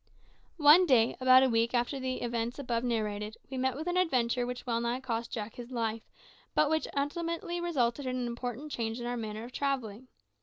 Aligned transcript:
One 0.57 0.87
day, 0.87 1.15
about 1.21 1.43
a 1.43 1.47
week 1.49 1.75
after 1.75 1.99
the 1.99 2.23
events 2.23 2.57
above 2.57 2.83
narrated, 2.83 3.37
we 3.51 3.57
met 3.59 3.75
with 3.75 3.85
an 3.85 3.97
adventure 3.97 4.47
which 4.47 4.65
well 4.65 4.81
nigh 4.81 4.99
cost 4.99 5.29
Jack 5.31 5.53
his 5.57 5.69
life, 5.69 6.01
but 6.55 6.71
which 6.71 6.87
ultimately 6.97 7.61
resulted 7.61 8.07
in 8.07 8.15
an 8.15 8.25
important 8.25 8.71
change 8.71 8.99
in 8.99 9.05
our 9.05 9.15
manner 9.15 9.43
of 9.43 9.51
travelling. 9.51 10.07